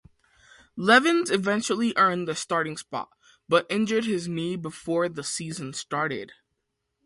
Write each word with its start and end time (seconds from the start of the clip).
Levens 0.75 1.29
eventually 1.29 1.93
earned 1.95 2.27
the 2.27 2.33
starting 2.33 2.75
spot, 2.75 3.09
but 3.47 3.67
injured 3.69 4.05
his 4.05 4.27
knee 4.27 4.55
before 4.55 5.07
the 5.07 5.23
season 5.23 5.73
started. 5.73 6.33